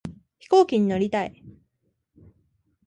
[0.39, 1.43] 飛行機に乗りたい